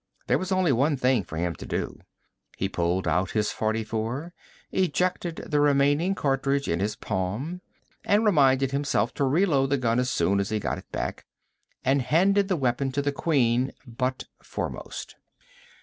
[0.25, 1.99] There was only one thing for him to do.
[2.57, 4.31] He pulled out his .44,
[4.71, 7.61] ejected the remaining cartridge in his palm
[8.03, 11.27] and reminded himself to reload the gun as soon as he got it back
[11.85, 15.17] and handed the weapon to the Queen, butt foremost.